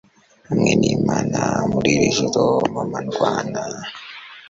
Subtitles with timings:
[0.47, 1.39] Hamwe nImana
[1.71, 3.61] muri iri joro mama ndwana